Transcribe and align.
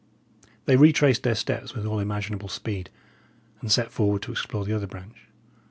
They 0.65 0.77
retraced 0.77 1.21
their 1.21 1.35
steps 1.35 1.75
with 1.75 1.85
all 1.85 1.99
imaginable 1.99 2.47
speed, 2.49 2.89
and 3.61 3.71
set 3.71 3.91
forward 3.91 4.23
to 4.23 4.31
explore 4.31 4.65
the 4.65 4.73
other 4.73 4.87
branch. 4.87 5.27